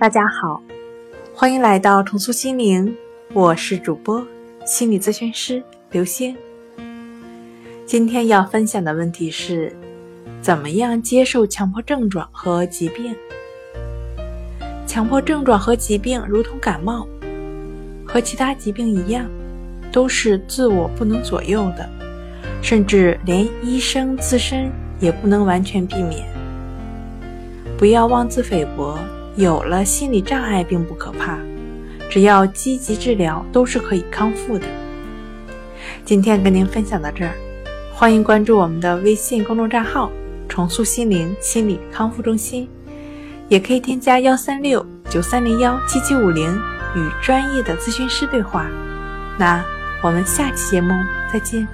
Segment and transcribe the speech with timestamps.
[0.00, 0.62] 大家好，
[1.34, 2.96] 欢迎来到重塑心灵，
[3.32, 4.24] 我是主播
[4.64, 6.36] 心理咨询师刘星。
[7.84, 9.74] 今天要分享的问题是：
[10.40, 13.12] 怎么样接受强迫症状和疾病？
[14.86, 17.04] 强迫症状和疾病如同感冒，
[18.06, 19.28] 和其他疾病一样，
[19.90, 21.90] 都是自我不能左右的，
[22.62, 24.70] 甚至连医生自身
[25.00, 26.24] 也不能完全避免。
[27.76, 28.96] 不要妄自菲薄，
[29.38, 31.38] 有了心理障碍并不可怕，
[32.10, 34.66] 只要积极治疗都是可以康复的。
[36.04, 37.32] 今天跟您分享到这儿，
[37.94, 40.10] 欢迎关注我们的微信公众账号
[40.48, 42.68] “重塑心灵心理康复中心”，
[43.48, 46.52] 也可以添加幺三六九三零幺七七五零
[46.96, 48.66] 与专业的咨询师对话。
[49.38, 49.64] 那
[50.02, 50.92] 我们下期节目
[51.32, 51.64] 再见。